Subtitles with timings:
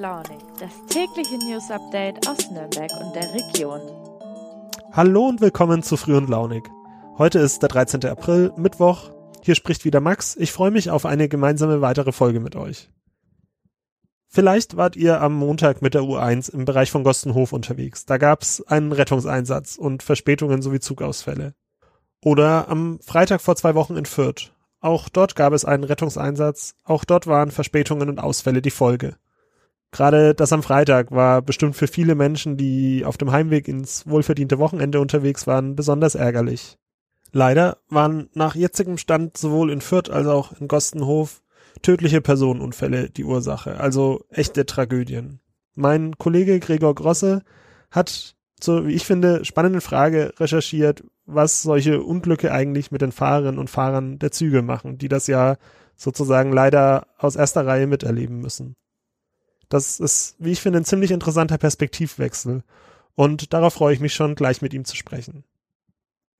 [0.00, 3.82] Launig, das tägliche News Update aus Nürnberg und der Region.
[4.92, 6.66] Hallo und willkommen zu Früh und Launig.
[7.18, 8.06] Heute ist der 13.
[8.06, 9.10] April, Mittwoch.
[9.42, 10.36] Hier spricht wieder Max.
[10.36, 12.88] Ich freue mich auf eine gemeinsame weitere Folge mit euch.
[14.26, 18.06] Vielleicht wart ihr am Montag mit der U1 im Bereich von Gostenhof unterwegs.
[18.06, 21.52] Da gab's einen Rettungseinsatz und Verspätungen sowie Zugausfälle.
[22.24, 24.50] Oder am Freitag vor zwei Wochen in Fürth.
[24.80, 26.74] Auch dort gab es einen Rettungseinsatz.
[26.84, 29.16] Auch dort waren Verspätungen und Ausfälle die Folge.
[29.92, 34.58] Gerade das am Freitag war bestimmt für viele Menschen, die auf dem Heimweg ins wohlverdiente
[34.58, 36.78] Wochenende unterwegs waren, besonders ärgerlich.
[37.32, 41.42] Leider waren nach jetzigem Stand sowohl in Fürth als auch in Gostenhof
[41.82, 45.40] tödliche Personenunfälle die Ursache, also echte Tragödien.
[45.74, 47.42] Mein Kollege Gregor Grosse
[47.90, 53.58] hat zur, wie ich finde, spannenden Frage recherchiert, was solche Unglücke eigentlich mit den Fahrerinnen
[53.58, 55.56] und Fahrern der Züge machen, die das ja
[55.96, 58.74] sozusagen leider aus erster Reihe miterleben müssen.
[59.70, 62.62] Das ist, wie ich finde, ein ziemlich interessanter Perspektivwechsel.
[63.14, 65.44] Und darauf freue ich mich schon, gleich mit ihm zu sprechen.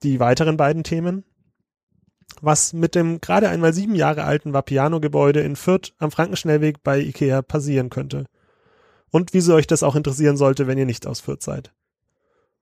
[0.03, 1.25] Die weiteren beiden Themen.
[2.43, 7.43] Was mit dem gerade einmal sieben Jahre alten Vapiano-Gebäude in Fürth am Frankenschnellweg bei Ikea
[7.43, 8.27] passieren könnte.
[9.11, 11.73] Und wieso euch das auch interessieren sollte, wenn ihr nicht aus Fürth seid.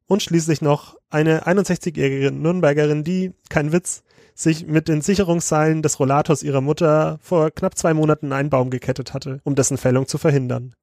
[0.08, 4.02] Und schließlich noch eine 61-jährige Nürnbergerin, die, kein Witz,
[4.34, 9.12] sich mit den Sicherungsseilen des Rollators ihrer Mutter vor knapp zwei Monaten einen Baum gekettet
[9.12, 10.74] hatte, um dessen Fällung zu verhindern.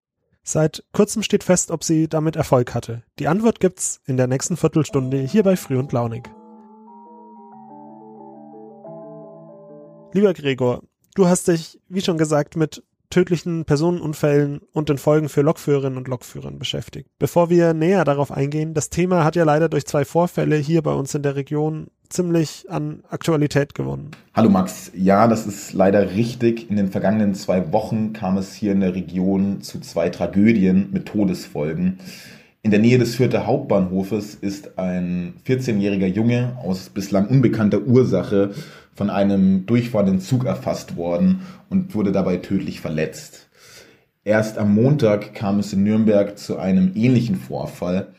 [0.43, 3.01] Seit kurzem steht fest, ob sie damit Erfolg hatte.
[3.17, 6.29] Die Antwort gibt's in der nächsten Viertelstunde hier bei Früh und Launig.
[10.13, 10.83] Lieber Gregor,
[11.15, 12.83] du hast dich, wie schon gesagt, mit
[13.15, 17.07] tödlichen Personenunfällen und den Folgen für Lokführerinnen und Lokführern beschäftigt.
[17.17, 20.91] Bevor wir näher darauf eingehen, das Thema hat ja leider durch zwei Vorfälle hier bei
[20.91, 24.11] uns in der Region ziemlich an Aktualität gewonnen.
[24.33, 26.69] Hallo Max, ja, das ist leider richtig.
[26.69, 31.05] In den vergangenen zwei Wochen kam es hier in der Region zu zwei Tragödien mit
[31.05, 31.99] Todesfolgen.
[32.65, 38.55] In der Nähe des Fürther Hauptbahnhofes ist ein 14-jähriger Junge aus bislang unbekannter Ursache
[38.95, 43.49] von einem durchfahrenden Zug erfasst worden und wurde dabei tödlich verletzt.
[44.23, 48.15] Erst am Montag kam es in Nürnberg zu einem ähnlichen Vorfall.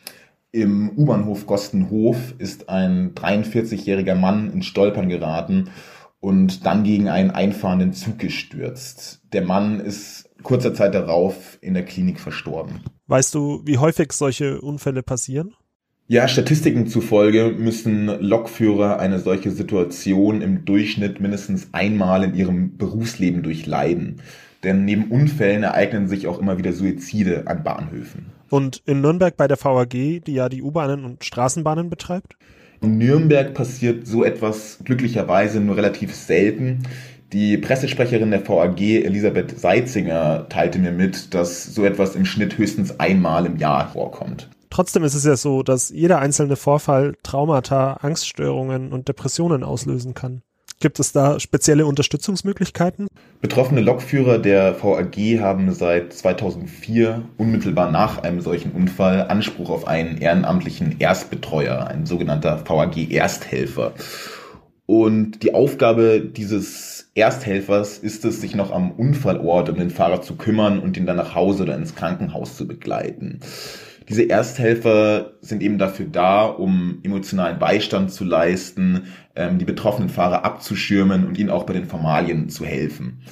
[0.53, 5.71] Im U-Bahnhof Gostenhof ist ein 43-jähriger Mann in Stolpern geraten
[6.21, 9.23] und dann gegen einen einfahrenden Zug gestürzt.
[9.33, 12.83] Der Mann ist kurzer Zeit darauf in der Klinik verstorben.
[13.09, 15.55] Weißt du, wie häufig solche Unfälle passieren?
[16.09, 23.43] Ja, Statistiken zufolge müssen Lokführer eine solche Situation im Durchschnitt mindestens einmal in ihrem Berufsleben
[23.43, 24.21] durchleiden.
[24.63, 28.27] Denn neben Unfällen ereignen sich auch immer wieder Suizide an Bahnhöfen.
[28.51, 32.37] Und in Nürnberg bei der VAG, die ja die U-Bahnen und Straßenbahnen betreibt?
[32.83, 36.83] In Nürnberg passiert so etwas glücklicherweise nur relativ selten.
[37.33, 43.01] Die Pressesprecherin der VAG, Elisabeth Seitzinger, teilte mir mit, dass so etwas im Schnitt höchstens
[43.01, 44.49] einmal im Jahr vorkommt.
[44.71, 50.43] Trotzdem ist es ja so, dass jeder einzelne Vorfall Traumata, Angststörungen und Depressionen auslösen kann.
[50.79, 53.09] Gibt es da spezielle Unterstützungsmöglichkeiten?
[53.41, 60.19] Betroffene Lokführer der VAG haben seit 2004 unmittelbar nach einem solchen Unfall Anspruch auf einen
[60.19, 63.95] ehrenamtlichen Erstbetreuer, ein sogenannter VAG Ersthelfer.
[64.85, 70.37] Und die Aufgabe dieses Ersthelfers ist es, sich noch am Unfallort um den Fahrer zu
[70.37, 73.41] kümmern und ihn dann nach Hause oder ins Krankenhaus zu begleiten.
[74.09, 79.05] Diese Ersthelfer sind eben dafür da, um emotionalen Beistand zu leisten,
[79.35, 83.23] ähm, die betroffenen Fahrer abzuschirmen und ihnen auch bei den Formalien zu helfen.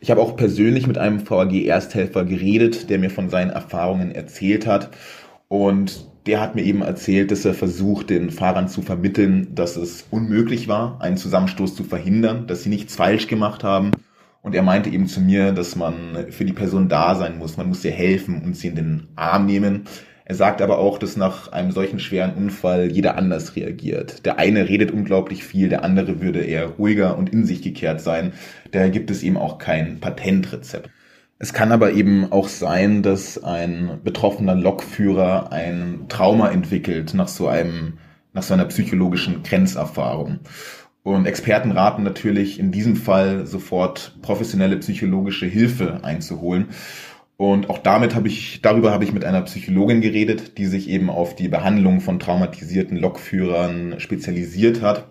[0.00, 4.90] Ich habe auch persönlich mit einem VAG-Ersthelfer geredet, der mir von seinen Erfahrungen erzählt hat.
[5.48, 10.06] Und der hat mir eben erzählt, dass er versucht, den Fahrern zu vermitteln, dass es
[10.10, 13.90] unmöglich war, einen Zusammenstoß zu verhindern, dass sie nichts falsch gemacht haben.
[14.40, 17.56] Und er meinte eben zu mir, dass man für die Person da sein muss.
[17.56, 19.86] Man muss ihr helfen und sie in den Arm nehmen.
[20.24, 24.24] Er sagt aber auch, dass nach einem solchen schweren Unfall jeder anders reagiert.
[24.24, 28.34] Der eine redet unglaublich viel, der andere würde eher ruhiger und in sich gekehrt sein.
[28.70, 30.90] Daher gibt es eben auch kein Patentrezept.
[31.42, 37.48] Es kann aber eben auch sein, dass ein betroffener Lokführer ein Trauma entwickelt nach so
[37.48, 37.94] einem,
[38.34, 40.40] nach so einer psychologischen Grenzerfahrung.
[41.02, 46.66] Und Experten raten natürlich in diesem Fall sofort professionelle psychologische Hilfe einzuholen.
[47.38, 51.08] Und auch damit habe ich, darüber habe ich mit einer Psychologin geredet, die sich eben
[51.08, 55.06] auf die Behandlung von traumatisierten Lokführern spezialisiert hat.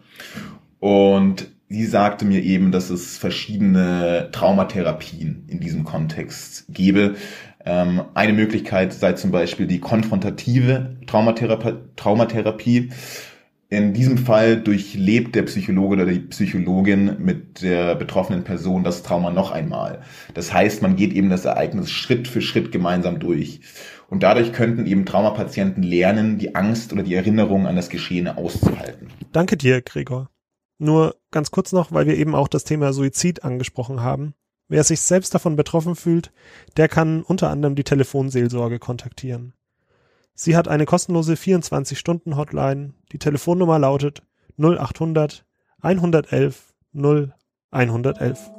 [0.77, 7.15] Und sie sagte mir eben, dass es verschiedene Traumatherapien in diesem Kontext gäbe.
[7.63, 11.75] Ähm, eine Möglichkeit sei zum Beispiel die konfrontative Traumatherapie.
[11.95, 12.89] Traumatherapie.
[13.71, 19.29] In diesem Fall durchlebt der Psychologe oder die Psychologin mit der betroffenen Person das Trauma
[19.29, 20.01] noch einmal.
[20.33, 23.61] Das heißt, man geht eben das Ereignis Schritt für Schritt gemeinsam durch.
[24.09, 29.09] Und dadurch könnten eben Traumapatienten lernen, die Angst oder die Erinnerung an das Geschehene auszuhalten.
[29.31, 30.31] Danke dir, Gregor.
[30.79, 34.33] Nur ganz kurz noch, weil wir eben auch das Thema Suizid angesprochen haben.
[34.69, 36.31] Wer sich selbst davon betroffen fühlt,
[36.77, 39.53] der kann unter anderem die Telefonseelsorge kontaktieren.
[40.33, 42.93] Sie hat eine kostenlose 24-Stunden-Hotline.
[43.11, 44.23] Die Telefonnummer lautet
[44.57, 45.45] 0800
[45.81, 47.33] 111 0
[47.71, 48.51] 111.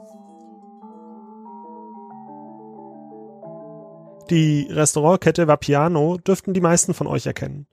[4.28, 7.66] Die Restaurantkette Vapiano dürften die meisten von euch erkennen.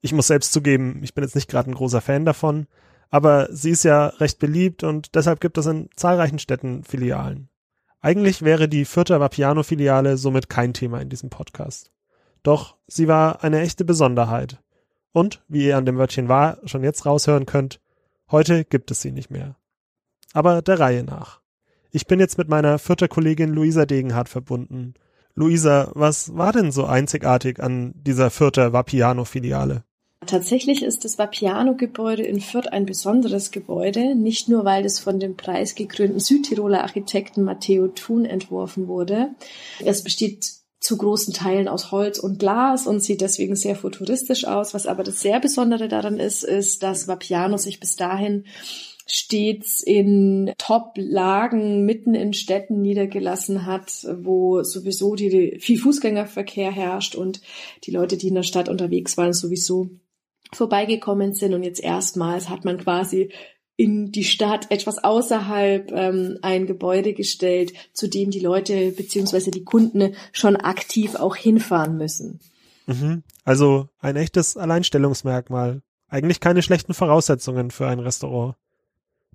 [0.00, 2.66] Ich muss selbst zugeben, ich bin jetzt nicht gerade ein großer Fan davon,
[3.12, 7.50] aber sie ist ja recht beliebt und deshalb gibt es in zahlreichen Städten Filialen.
[8.00, 11.92] Eigentlich wäre die vierte Vapiano-Filiale somit kein Thema in diesem Podcast.
[12.42, 14.60] Doch sie war eine echte Besonderheit.
[15.12, 17.80] Und, wie ihr an dem Wörtchen war schon jetzt raushören könnt,
[18.30, 19.56] heute gibt es sie nicht mehr.
[20.32, 21.42] Aber der Reihe nach.
[21.90, 24.94] Ich bin jetzt mit meiner vierter Kollegin Luisa Degenhardt verbunden.
[25.34, 29.84] Luisa, was war denn so einzigartig an dieser vierter Vapiano-Filiale?
[30.26, 35.36] Tatsächlich ist das Vapiano-Gebäude in Fürth ein besonderes Gebäude, nicht nur weil es von dem
[35.36, 39.30] preisgekrönten Südtiroler Architekten Matteo Thun entworfen wurde.
[39.84, 44.74] Es besteht zu großen Teilen aus Holz und Glas und sieht deswegen sehr futuristisch aus.
[44.74, 48.44] Was aber das sehr Besondere daran ist, ist, dass Vapiano sich bis dahin
[49.06, 57.40] stets in Top-Lagen mitten in Städten niedergelassen hat, wo sowieso die, viel Fußgängerverkehr herrscht und
[57.84, 59.90] die Leute, die in der Stadt unterwegs waren, sowieso
[60.52, 61.54] vorbeigekommen sind.
[61.54, 63.30] Und jetzt erstmals hat man quasi
[63.76, 69.64] in die Stadt etwas außerhalb ähm, ein Gebäude gestellt, zu dem die Leute beziehungsweise die
[69.64, 72.40] Kunden schon aktiv auch hinfahren müssen.
[72.86, 73.22] Mhm.
[73.44, 75.82] Also ein echtes Alleinstellungsmerkmal.
[76.08, 78.54] Eigentlich keine schlechten Voraussetzungen für ein Restaurant.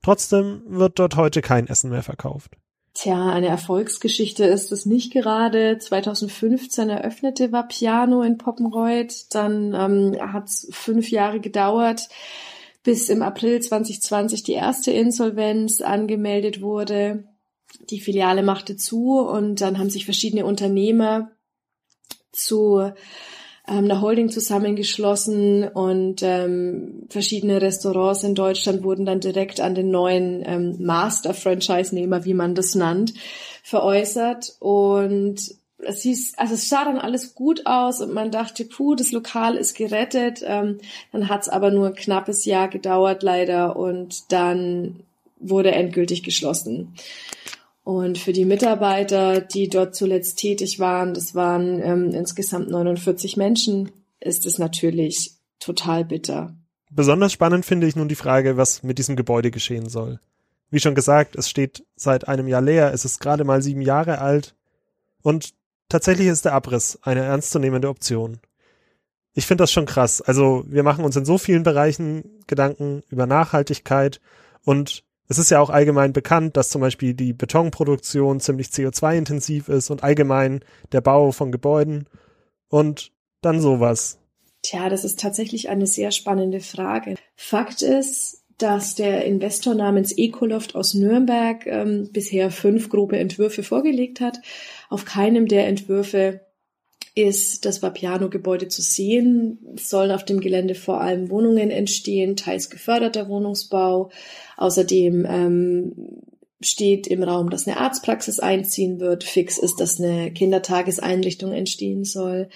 [0.03, 2.55] Trotzdem wird dort heute kein Essen mehr verkauft.
[2.99, 5.77] Tja, eine Erfolgsgeschichte ist es nicht gerade.
[5.77, 9.35] 2015 eröffnete Vapiano in Poppenreuth.
[9.35, 12.09] Dann ähm, hat es fünf Jahre gedauert,
[12.81, 17.25] bis im April 2020 die erste Insolvenz angemeldet wurde.
[17.91, 21.29] Die Filiale machte zu und dann haben sich verschiedene Unternehmer
[22.31, 22.93] zu
[23.67, 29.91] ähm, einer Holding zusammengeschlossen und ähm, verschiedene Restaurants in Deutschland wurden dann direkt an den
[29.91, 33.13] neuen ähm, Master-Franchise-Nehmer, wie man das nannt,
[33.63, 38.95] veräußert und es hieß, also es sah dann alles gut aus und man dachte, puh,
[38.95, 40.41] das Lokal ist gerettet.
[40.43, 40.79] Ähm,
[41.11, 45.03] dann hat es aber nur ein knappes Jahr gedauert leider und dann
[45.39, 46.95] wurde endgültig geschlossen.
[47.87, 53.93] Und für die Mitarbeiter, die dort zuletzt tätig waren, das waren ähm, insgesamt 49 Menschen,
[54.19, 56.53] ist es natürlich total bitter.
[56.89, 60.19] Besonders spannend finde ich nun die Frage, was mit diesem Gebäude geschehen soll.
[60.69, 64.19] Wie schon gesagt, es steht seit einem Jahr leer, es ist gerade mal sieben Jahre
[64.19, 64.53] alt
[65.21, 65.53] und
[65.87, 68.41] tatsächlich ist der Abriss eine ernstzunehmende Option.
[69.33, 70.21] Ich finde das schon krass.
[70.21, 74.19] Also wir machen uns in so vielen Bereichen Gedanken über Nachhaltigkeit
[74.65, 79.89] und es ist ja auch allgemein bekannt, dass zum Beispiel die Betonproduktion ziemlich CO2-intensiv ist
[79.89, 82.07] und allgemein der Bau von Gebäuden
[82.69, 84.19] und dann sowas.
[84.61, 87.15] Tja, das ist tatsächlich eine sehr spannende Frage.
[87.35, 94.19] Fakt ist, dass der Investor namens Ecoloft aus Nürnberg ähm, bisher fünf grobe Entwürfe vorgelegt
[94.19, 94.39] hat.
[94.89, 96.41] Auf keinem der Entwürfe
[97.17, 99.57] ist das Vapiano-Gebäude zu sehen.
[99.75, 104.11] Es sollen auf dem Gelände vor allem Wohnungen entstehen, teils geförderter Wohnungsbau.
[104.55, 105.93] Außerdem ähm,
[106.61, 109.23] steht im Raum, dass eine Arztpraxis einziehen wird.
[109.23, 112.49] Fix ist, dass eine Kindertageseinrichtung entstehen soll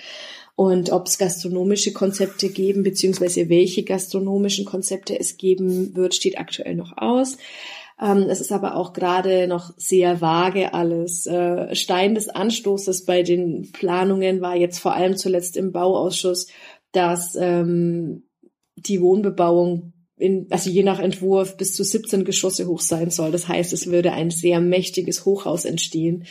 [0.55, 6.75] und ob es gastronomische Konzepte geben, beziehungsweise welche gastronomischen Konzepte es geben wird, steht aktuell
[6.75, 7.37] noch aus.
[8.01, 11.27] Ähm, es ist aber auch gerade noch sehr vage alles.
[11.27, 16.47] Äh, Stein des Anstoßes bei den Planungen war jetzt vor allem zuletzt im Bauausschuss,
[16.91, 18.23] dass ähm,
[18.75, 23.31] die Wohnbebauung in, also je nach Entwurf bis zu 17 Geschosse hoch sein soll.
[23.31, 26.25] Das heißt, es würde ein sehr mächtiges Hochhaus entstehen.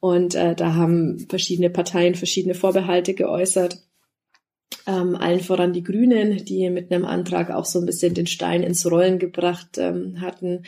[0.00, 3.78] Und äh, da haben verschiedene Parteien verschiedene Vorbehalte geäußert.
[4.86, 8.62] Ähm, allen voran die Grünen, die mit einem Antrag auch so ein bisschen den Stein
[8.62, 10.64] ins Rollen gebracht ähm, hatten.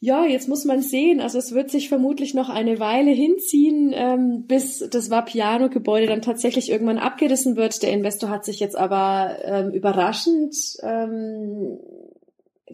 [0.00, 1.20] Ja, jetzt muss man sehen.
[1.20, 6.70] Also es wird sich vermutlich noch eine Weile hinziehen, ähm, bis das Vapiano-Gebäude dann tatsächlich
[6.70, 7.82] irgendwann abgerissen wird.
[7.82, 11.78] Der Investor hat sich jetzt aber ähm, überraschend ähm,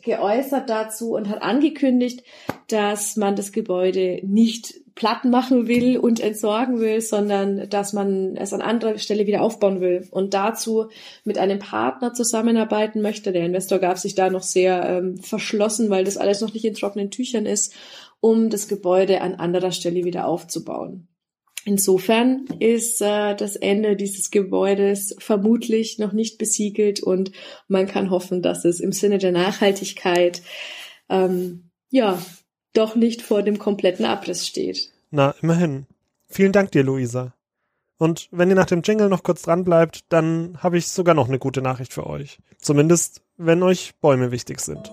[0.02, 2.22] geäußert dazu und hat angekündigt,
[2.68, 8.52] dass man das Gebäude nicht platt machen will und entsorgen will, sondern dass man es
[8.52, 10.86] an anderer Stelle wieder aufbauen will und dazu
[11.24, 13.32] mit einem Partner zusammenarbeiten möchte.
[13.32, 16.74] Der Investor gab sich da noch sehr ähm, verschlossen, weil das alles noch nicht in
[16.74, 17.74] trockenen Tüchern ist,
[18.20, 21.08] um das Gebäude an anderer Stelle wieder aufzubauen.
[21.64, 27.32] Insofern ist äh, das Ende dieses Gebäudes vermutlich noch nicht besiegelt und
[27.68, 30.42] man kann hoffen, dass es im Sinne der Nachhaltigkeit
[31.08, 32.20] ähm, ja
[32.74, 34.90] doch nicht vor dem kompletten Abriss steht.
[35.10, 35.86] Na, immerhin.
[36.28, 37.34] Vielen Dank dir, Luisa.
[37.96, 41.28] Und wenn ihr nach dem Jingle noch kurz dran bleibt, dann habe ich sogar noch
[41.28, 42.38] eine gute Nachricht für euch.
[42.58, 44.90] Zumindest, wenn euch Bäume wichtig sind.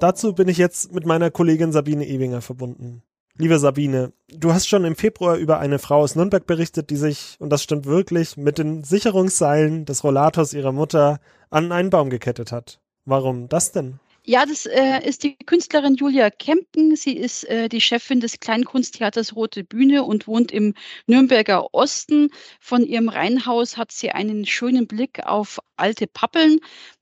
[0.00, 3.02] Dazu bin ich jetzt mit meiner Kollegin Sabine Ewinger verbunden.
[3.36, 7.36] Liebe Sabine, du hast schon im Februar über eine Frau aus Nürnberg berichtet, die sich,
[7.38, 12.50] und das stimmt wirklich, mit den Sicherungsseilen des Rollators ihrer Mutter an einen Baum gekettet
[12.50, 12.80] hat.
[13.04, 14.00] Warum das denn?
[14.26, 16.94] Ja, das äh, ist die Künstlerin Julia Kempen.
[16.94, 20.74] Sie ist äh, die Chefin des Kleinkunsttheaters Rote Bühne und wohnt im
[21.06, 22.28] Nürnberger Osten.
[22.60, 26.60] Von ihrem Reihenhaus hat sie einen schönen Blick auf alte Pappeln,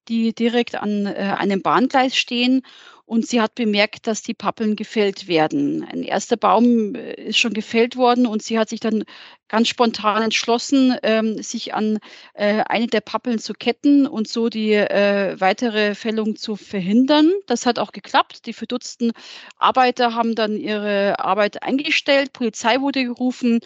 [0.09, 2.63] die direkt an äh, einem Bahngleis stehen
[3.09, 5.83] und sie hat bemerkt, dass die Pappeln gefällt werden.
[5.83, 9.05] Ein erster Baum äh, ist schon gefällt worden und sie hat sich dann
[9.49, 12.01] ganz spontan entschlossen, ähm, sich an
[12.35, 17.33] äh, eine der Pappeln zu ketten und so die äh, weitere Fällung zu verhindern.
[17.47, 18.45] Das hat auch geklappt.
[18.45, 19.13] Die verdutzten
[19.57, 23.61] Arbeiter haben dann ihre Arbeit eingestellt, Polizei wurde gerufen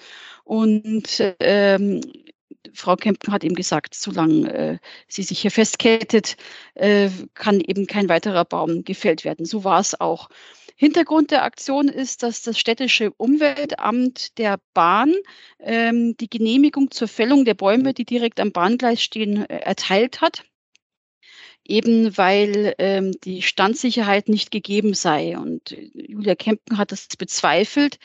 [0.45, 2.01] und ähm,
[2.75, 6.37] Frau Kempen hat eben gesagt, solange äh, sie sich hier festkettet,
[6.75, 9.45] äh, kann eben kein weiterer Baum gefällt werden.
[9.45, 10.29] So war es auch.
[10.77, 15.15] Hintergrund der Aktion ist, dass das städtische Umweltamt der Bahn
[15.61, 20.45] ähm, die Genehmigung zur Fällung der Bäume, die direkt am Bahngleis stehen, äh, erteilt hat
[21.73, 25.39] eben weil ähm, die Standsicherheit nicht gegeben sei.
[25.39, 27.99] Und äh, Julia Kempen hat das bezweifelt.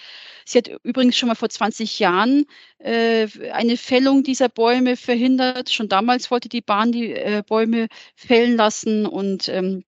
[0.45, 2.45] Sie hat übrigens schon mal vor 20 Jahren
[2.79, 5.69] äh, eine Fällung dieser Bäume verhindert.
[5.69, 9.83] Schon damals wollte die Bahn die äh, Bäume fällen lassen und ähm,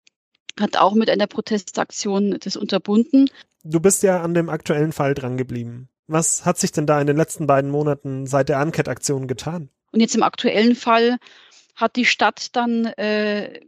[0.59, 3.29] hat auch mit einer Protestaktion das unterbunden.
[3.63, 5.87] Du bist ja an dem aktuellen Fall drangeblieben.
[6.07, 9.69] Was hat sich denn da in den letzten beiden Monaten seit der Anket-Aktion getan?
[9.91, 11.17] Und jetzt im aktuellen Fall
[11.79, 13.61] hat die Stadt dann äh,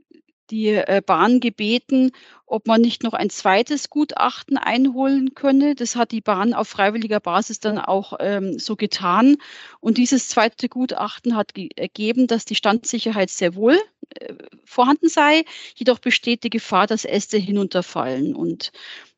[0.51, 2.11] die äh, Bahn gebeten,
[2.45, 5.73] ob man nicht noch ein zweites Gutachten einholen könne.
[5.75, 9.37] Das hat die Bahn auf freiwilliger Basis dann auch ähm, so getan.
[9.79, 14.33] Und dieses zweite Gutachten hat ergeben, dass die Standsicherheit sehr wohl äh,
[14.65, 15.45] vorhanden sei.
[15.75, 18.35] Jedoch besteht die Gefahr, dass Äste hinunterfallen.
[18.35, 18.73] Und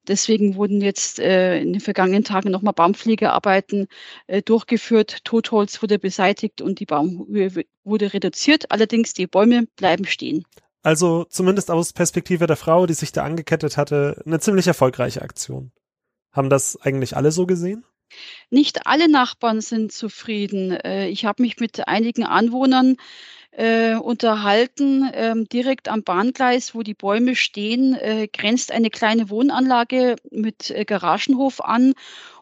[0.08, 3.88] Deswegen wurden jetzt äh, in den vergangenen Tagen nochmal Baumpflegearbeiten
[4.28, 5.24] äh, durchgeführt.
[5.24, 8.72] Totholz wurde beseitigt und die Baumhöhe wurde reduziert.
[8.72, 10.46] Allerdings die Bäume bleiben stehen.
[10.82, 15.72] Also zumindest aus Perspektive der Frau, die sich da angekettet hatte, eine ziemlich erfolgreiche Aktion.
[16.32, 17.86] Haben das eigentlich alle so gesehen?
[18.50, 20.72] Nicht alle Nachbarn sind zufrieden.
[20.72, 22.98] Äh, ich habe mich mit einigen Anwohnern
[23.56, 25.10] äh, unterhalten.
[25.14, 30.86] Ähm, direkt am Bahngleis, wo die Bäume stehen, äh, grenzt eine kleine Wohnanlage mit äh,
[30.86, 31.94] Garagenhof an.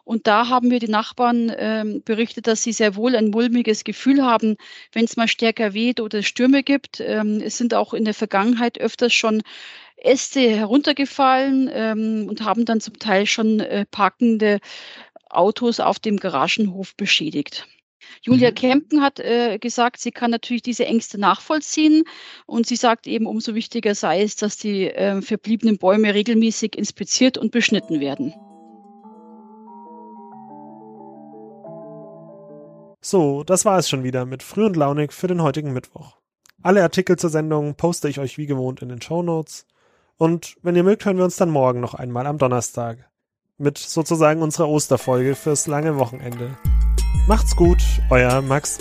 [0.04, 4.24] Und da haben mir die Nachbarn ähm, berichtet, dass sie sehr wohl ein mulmiges Gefühl
[4.24, 4.56] haben,
[4.92, 7.00] wenn es mal stärker weht oder Stürme gibt.
[7.00, 9.42] Ähm, es sind auch in der Vergangenheit öfters schon
[9.96, 14.58] Äste heruntergefallen ähm, und haben dann zum Teil schon äh, parkende
[15.30, 17.68] Autos auf dem Garagenhof beschädigt.
[18.22, 18.54] Julia mhm.
[18.54, 22.04] Kempen hat äh, gesagt, sie kann natürlich diese Ängste nachvollziehen
[22.46, 27.38] und sie sagt eben, umso wichtiger sei es, dass die äh, verbliebenen Bäume regelmäßig inspiziert
[27.38, 28.34] und beschnitten werden.
[33.04, 36.16] So, das war es schon wieder mit Früh und Launig für den heutigen Mittwoch.
[36.62, 39.66] Alle Artikel zur Sendung poste ich euch wie gewohnt in den Show Notes.
[40.16, 43.10] Und wenn ihr mögt, hören wir uns dann morgen noch einmal am Donnerstag.
[43.58, 46.56] Mit sozusagen unserer Osterfolge fürs lange Wochenende.
[47.26, 48.78] Macht's gut, euer Max.